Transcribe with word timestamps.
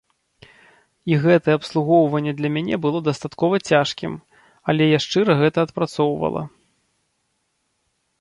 І 1.11 1.17
гэтае 1.25 1.53
абслугоўванне 1.59 2.31
для 2.39 2.49
мяне 2.55 2.75
было 2.85 3.01
дастаткова 3.09 3.55
цяжкім, 3.73 4.13
але 4.73 4.83
я 4.95 4.99
шчыра 5.05 5.37
гэта 5.43 5.57
адпрацоўвала. 5.69 6.43